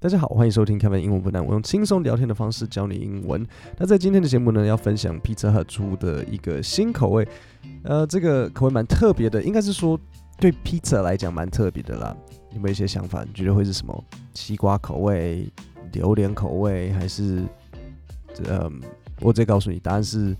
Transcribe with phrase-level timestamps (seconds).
[0.00, 3.44] 大家好，欢迎收听 Kevin 英文不难，我用轻松聊天的方式教你英文。
[3.76, 7.26] 那在今天的节目呢，要分享 Pizza Hut 出的一个新口味，
[7.82, 9.98] 呃，这个口味蛮特别的，应该是说
[10.38, 12.16] 对 pizza 来讲蛮特别的啦。
[12.52, 13.24] 有没有一些想法？
[13.24, 14.04] 你觉得会是什么？
[14.34, 15.52] 西瓜口味、
[15.92, 17.42] 榴莲口味，还是？
[18.44, 18.70] 呃，
[19.20, 20.36] 我直接告诉你，答案是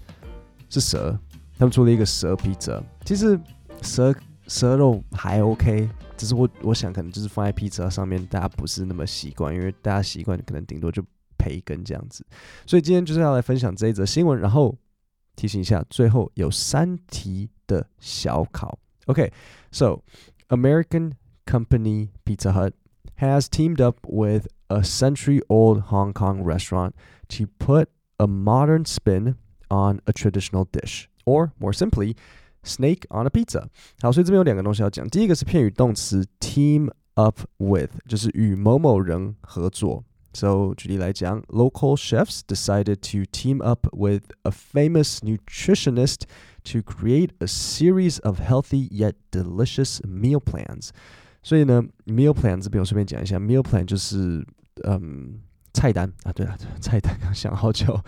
[0.71, 1.19] 是蛇。
[1.59, 3.37] 他们出了一个蛇披萨，其实
[3.83, 4.15] 蛇
[4.47, 5.89] 蛇肉还 OK。
[6.18, 11.04] 只是我我想可能就是放在披萨上面，大家不是那么习惯，因为大家习惯可能顶多就
[11.38, 12.26] 培根这样子。
[12.66, 14.76] 所以今天就是要来分享这一则新闻，然后
[15.36, 18.78] 提醒一下，最后有三题的小考。
[19.08, 20.02] OK，so
[20.50, 21.14] American
[21.46, 22.74] company Pizza Hut
[23.18, 26.94] has teamed up with a century-old Hong Kong restaurant
[27.30, 27.88] to put
[28.18, 29.36] a modern spin
[29.70, 32.16] on a traditional dish, or more simply.
[32.68, 33.66] Snake on a pizza。
[34.02, 35.08] 好，所以这边有两个东西要讲。
[35.10, 40.04] 第一个是片语动词 team up with，就是与某某人合作。
[40.34, 46.22] So 举例来讲，local chefs decided to team up with a famous nutritionist
[46.64, 50.90] to create a series of healthy yet delicious meal plans。
[51.44, 54.44] 所以呢，meal plan 这边我顺便讲一下，meal plan 就是
[54.86, 55.40] 嗯
[55.74, 58.00] 菜单啊，对了，菜单刚想好久。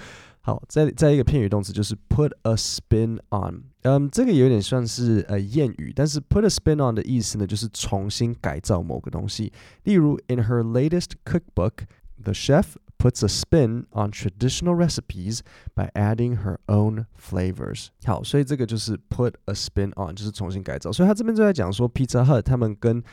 [0.42, 9.52] 好，再再一个片语动词就是 put a spin on，嗯，这个有点算是呃谚语，但是 put a spin on 的意思呢，就是重新改造某个东西。
[9.86, 15.40] 例如，in her latest cookbook，the chef puts a spin on traditional recipes
[15.74, 17.88] by adding her own flavors。
[18.04, 20.92] 好，所以这个就是 put a spin on，就是重新改造。
[20.92, 23.04] 所以他这边就在讲说，Pizza Hut 他们跟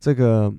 [0.00, 0.50] 这个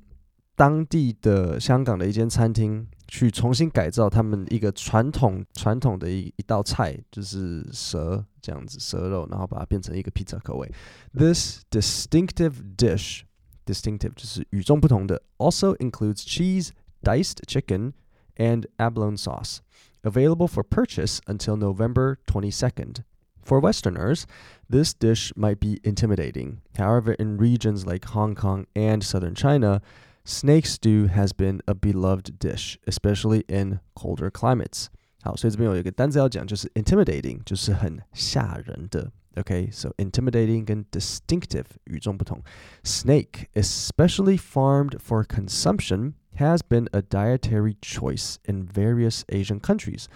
[0.56, 2.86] 当地的香港的一间餐厅。
[3.14, 10.72] 去重新改造他们一个传统传统的一一道菜，就是蛇这样子蛇肉，然后把它变成一个披萨口味。
[11.14, 13.22] This distinctive dish,
[13.66, 16.70] distinctive 就是与众不同的，also includes cheese,
[17.02, 17.94] diced chicken,
[18.36, 19.58] and abalone sauce,
[20.04, 23.04] available for purchase until November 22nd.
[23.42, 24.26] For Westerners,
[24.70, 26.58] this dish might be intimidating.
[26.78, 29.82] However, in regions like Hong Kong and southern China,
[30.26, 34.88] Snake stew has been a beloved dish, especially in colder climates.
[35.22, 39.12] 好，所以这边有一个单词要讲，就是 intimidating，就是很吓人的。
[39.36, 39.96] OK，so、okay?
[39.96, 42.42] intimidating 跟 distinctive 与众不同。
[42.84, 50.08] Snake, especially farmed for consumption, has been a dietary choice in various Asian countries.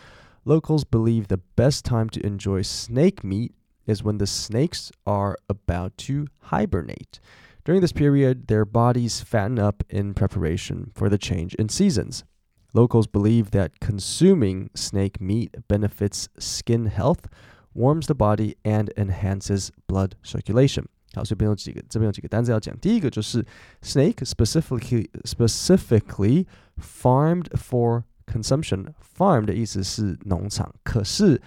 [0.46, 3.54] Locals believe the best time to enjoy snake meat
[3.86, 7.20] is when the snakes are about to hibernate.
[7.68, 12.24] During this period, their bodies fatten up in preparation for the change in seasons.
[12.74, 17.28] Locals believe that consuming snake meat benefits skin health,
[17.74, 20.86] warms the body, and enhances blood circulation.
[21.16, 22.76] 好，所以这边有几个，这边有几个单词要讲。
[22.80, 23.46] 第一个就是
[23.84, 28.88] snake specifically specifically farmed for consumption.
[29.16, 31.40] Farm 的意思是农场，可是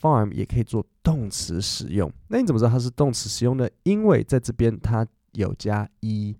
[0.00, 2.12] farm 也可以做动词使用。
[2.26, 3.68] 那你怎么知道它是动词使用呢？
[3.84, 6.37] 因为在这边它 有加 ed。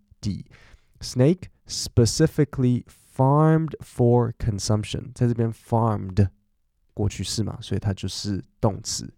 [1.01, 6.29] Snake specifically farmed for consumption，在这边 farmed
[6.93, 9.13] 过去式嘛，所以它就是动词。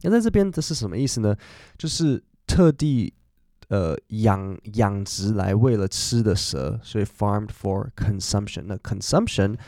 [0.00, 1.36] 那在这边这是什么意思呢？
[1.76, 3.12] 就是特地
[3.68, 8.62] 呃养养殖来为了吃的蛇，所以 farmed for consumption。
[8.66, 9.58] 那 consumption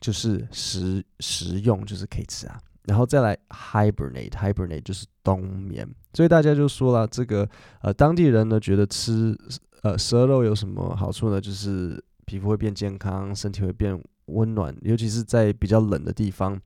[0.00, 2.60] 就是食食用，就是可以吃啊。
[2.84, 7.48] 然后再来 hibernate，hibernate 就是冬眠，所以大家就说了，这个
[7.82, 9.36] 呃当地人呢觉得吃
[9.82, 11.40] 呃蛇肉有什么好处呢？
[11.40, 16.60] 就是皮肤会变健康，身体会变温暖，尤其是在比较冷的地方，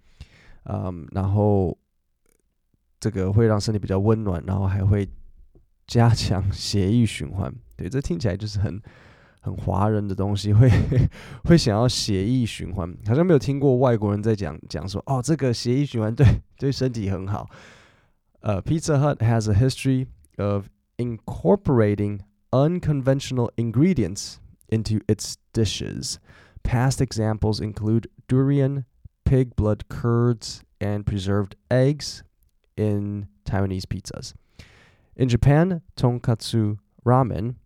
[0.64, 1.76] 嗯，然后
[3.00, 5.08] 这个会让身体比较温暖，然后还会
[5.86, 7.54] 加强血液循环。
[7.76, 8.80] 对，这听起来就是很。
[9.44, 10.70] 很华人的东西，会
[11.44, 17.46] 会想要血液循环，好像没有听过外国人在讲讲说哦，这个血液循环对对身体很好。
[18.40, 20.06] 呃、uh,，Pizza Hut has a history
[20.38, 24.36] of incorporating unconventional ingredients
[24.68, 26.16] into its dishes.
[26.62, 28.84] Past examples include durian,
[29.24, 32.22] pig blood curds, and preserved eggs
[32.76, 34.32] in Taiwanese pizzas.
[35.16, 37.56] In Japan, tonkotsu ramen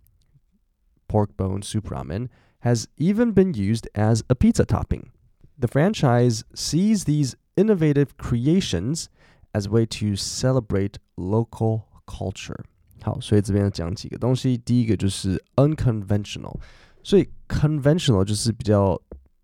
[1.07, 2.27] pork bone soup ramen
[2.59, 5.11] has even been used as a pizza topping.
[5.59, 9.09] The franchise sees these innovative creations
[9.53, 12.63] as a way to celebrate local culture.
[13.01, 14.57] 好，所以这边讲几个东西。
[14.57, 16.57] 第一个就是 unconventional，
[17.03, 18.99] 所以 conventional 就是比较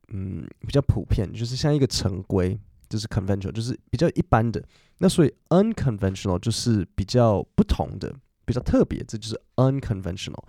[0.07, 2.57] 嗯比较普遍，就是像一个成规，
[2.87, 4.63] 就是 conventional，就是比较一般的。
[4.99, 8.13] 那所以 unconventional 就是比较不同的，
[8.44, 10.42] 比较特别，这就是 unconventional。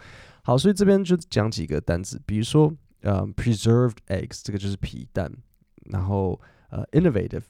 [0.44, 5.32] 好，所以这边就讲几个单词，比如说呃 preserved eggs，这个就是皮蛋，
[5.86, 6.40] 然后
[6.70, 7.44] 呃 innovative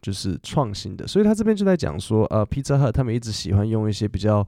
[0.00, 4.46] 就是创新的，所以他这边就在讲说，呃，Pizza Hut 他们一直喜欢用一些比较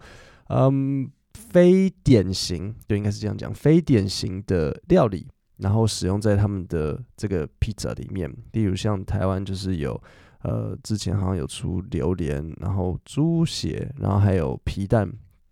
[0.48, 5.26] 嗯非典型，对，应该是这样讲，非典型的料理，
[5.58, 10.00] 然后使用在他们的这个 pizza 里面，例如像台湾就是有。
[10.46, 15.10] 呃，之前好像有出榴莲，然后猪血，然后还有皮蛋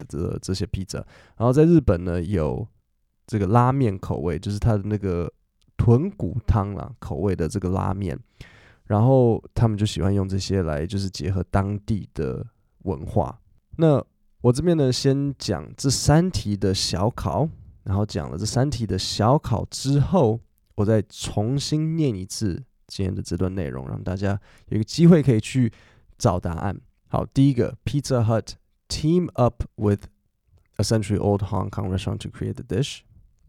[0.08, 0.98] 的这些披萨。
[1.36, 2.66] 然后在日本呢，有
[3.26, 5.32] 这个拉面口味，就是它的那个
[5.76, 8.18] 豚骨汤啦口味的这个拉面。
[8.84, 12.44] 然后他们就喜欢用这些来，就是结合当地的
[12.84, 13.40] 文化。
[13.76, 14.04] 那
[14.40, 17.48] 我这边呢，先讲这三题的小考，
[17.84, 20.40] 然后讲了这三题的小考之后，
[20.74, 22.62] 我再重新念一次。
[22.88, 24.38] 今天的这段内容，让大家
[24.68, 25.72] 有一个机会可以去
[26.18, 26.78] 找答案。
[27.08, 28.48] 好，第一个，Pizza Hut
[28.91, 30.07] team up with
[30.77, 33.03] a century-old Hong Kong restaurant to create the dish，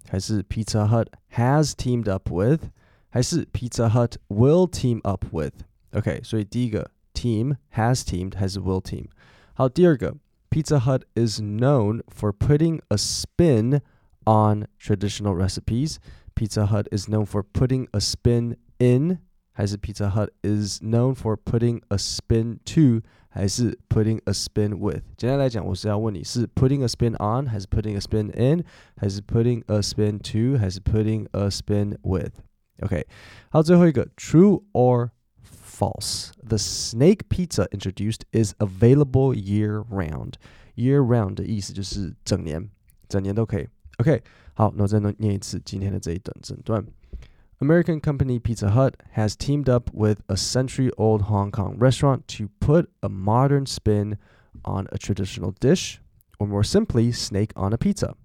[0.08, 2.70] 还是 Pizza Hut has teamed up with，
[3.10, 9.06] 还是 Pizza Hut will team up with？OK，所以第一个 team has teamed 还是 will team？
[9.54, 10.16] 好，第二个
[10.50, 13.80] Pizza Hut is known for putting a spin
[14.24, 15.98] on traditional recipes.
[16.34, 19.18] Pizza Hut is known for putting a spin in
[19.52, 25.02] 还是 Pizza Hut is known for putting a spin to，还是 putting a spin with？
[25.16, 28.64] 简单来讲，我是要问你是 putting a spin on，还是 putting a spin in，
[28.96, 33.06] 还是 putting a spin to，还是 putting a spin with？OK，
[33.50, 35.10] 好，最后一个 true or
[35.44, 36.30] false?
[36.46, 40.34] The snake pizza introduced is available year round.
[40.76, 42.70] Year round 的意思就是整年，
[43.08, 43.66] 整年都可以。
[43.98, 44.22] OK，
[44.54, 46.86] 好，那我再念一次今天的这一段整段。
[47.61, 52.49] American company Pizza Hut has teamed up with a century old Hong Kong restaurant to
[52.59, 54.17] put a modern spin
[54.65, 56.01] on a traditional dish,
[56.39, 58.15] or more simply, snake on a pizza.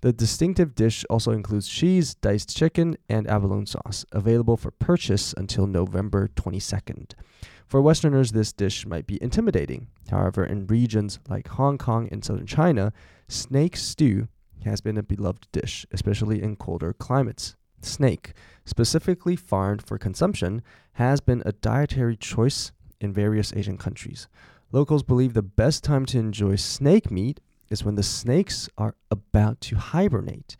[0.00, 5.66] The distinctive dish also includes cheese, diced chicken, and abalone sauce, available for purchase until
[5.66, 7.12] November 22nd.
[7.66, 9.88] For Westerners, this dish might be intimidating.
[10.08, 12.92] However, in regions like Hong Kong and southern China,
[13.28, 14.28] snake stew
[14.64, 17.56] has been a beloved dish, especially in colder climates
[17.86, 18.32] snake,
[18.64, 20.62] specifically farmed for consumption,
[20.94, 24.28] has been a dietary choice in various Asian countries.
[24.72, 27.40] Locals believe the best time to enjoy snake meat
[27.70, 30.56] is when the snakes are about to hibernate.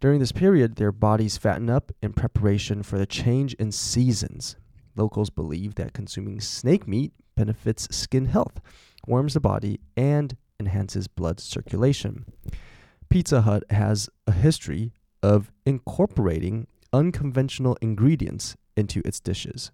[0.00, 4.56] During this period, their bodies fatten up in preparation for the change in seasons.
[4.96, 8.60] Locals believe that consuming snake meat benefits skin health,
[9.06, 12.24] warms the body, and enhances blood circulation.
[13.08, 14.92] Pizza Hut has a history
[15.24, 19.72] of incorporating unconventional ingredients into its dishes.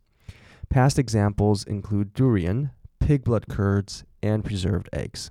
[0.68, 2.70] Past examples include durian,
[3.00, 5.30] pig blood curds, and preserved eggs.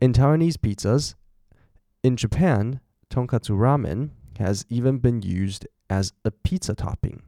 [0.00, 1.14] In Taiwanese pizzas,
[2.02, 7.22] in Japan, tonkotsu ramen has even been used as a pizza topping.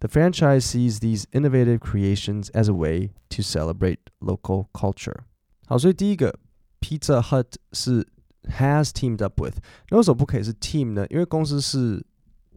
[0.00, 5.24] The franchise sees these innovative creations as a way to celebrate local culture.
[5.66, 6.38] 好，所以第一个
[6.80, 8.06] Pizza Hut 是
[8.44, 9.56] has teamed up with，
[9.90, 11.06] 那为什么不可以是 team 呢？
[11.10, 12.04] 因为公司是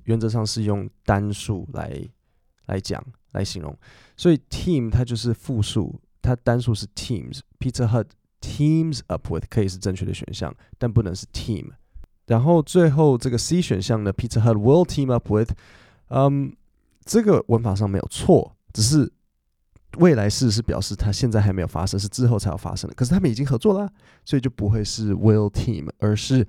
[0.03, 2.01] 原则上是用单数来
[2.67, 3.77] 来讲来形容，
[4.15, 7.39] 所以 team 它就是复数，它单数是 teams。
[7.59, 8.07] Pizza Hut
[8.39, 11.71] teams up with 可以是正确的选项，但不能是 team。
[12.27, 15.51] 然后最后这个 C 选项呢，Pizza Hut will team up with，
[16.09, 16.55] 嗯，
[17.03, 19.11] 这个文法上没有错，只是。
[19.97, 22.95] 未来式是表示它现在还没有发生，是之后才要发生的。
[22.95, 23.91] 可是他们已经合作了，
[24.25, 26.47] 所以就不会是 will team，而是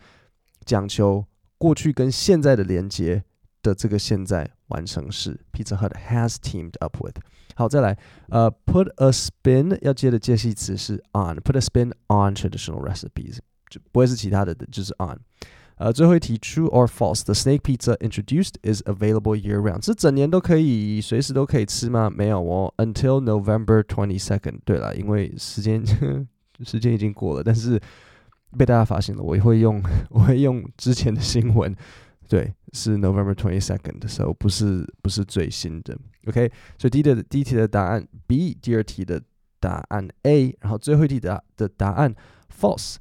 [0.65, 1.25] 讲求
[1.59, 3.25] 过去跟现在的连接
[3.63, 5.41] 的这个现在完成式。
[5.53, 7.17] Pizza Hut has teamed up with。
[7.55, 7.99] 好，再来，
[8.31, 15.19] 呃，put a spin 要接的介系词是 on，put a spin on traditional recipes，就不会是其他的，就是 on。
[15.77, 22.09] 呃，最后一题，True or false？The snake pizza introduced is available year round，是整年都可以，随时都可以吃吗？
[22.09, 24.61] 没有哦，Until November twenty second。
[24.65, 25.85] 对了，因为时间
[26.65, 27.81] 时间已经过了，但是
[28.57, 31.75] 被大家发现了，我会用我会用之前的新闻，
[32.29, 35.99] 对，是 November twenty second 的时候，不是不是最新的。
[36.27, 39.21] OK，所以第一的第一题的答案 B，第二题的
[39.59, 42.15] 答案 A，然后最后一题的的答案
[42.57, 42.97] false。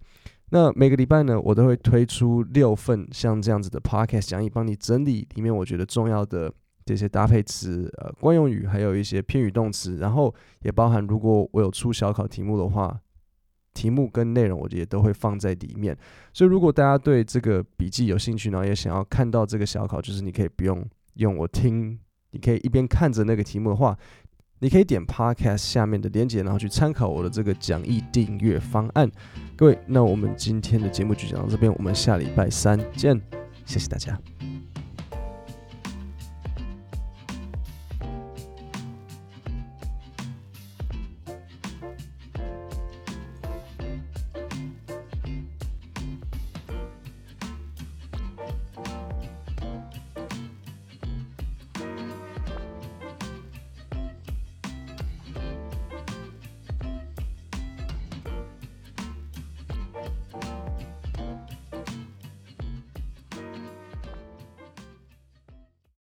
[0.53, 6.51] 那每个礼拜呢，我都会推出六份像这样子的 podcast 讲义，帮你整理里面我觉得重要的
[6.85, 12.99] 这些搭配词、呃惯用语，还有一些偏语动词，然后也包含如果我有出小考题目的话，
[13.73, 15.97] 题目跟内容我也都会放在里面。
[16.33, 21.97] 所以如果大家对这个笔记有兴趣，然后也想要看到这个小考，就是你可以不用用我听，
[22.31, 23.97] 你可以一边看着那个题目的话。
[24.63, 29.09] 你可以点 Podcast 下面的链接，然后去参考我的这个讲义订阅方案。
[29.55, 33.19] 各位，那我们今天的节目就讲到这边，我们下礼拜三见，
[33.65, 34.15] 谢谢大家。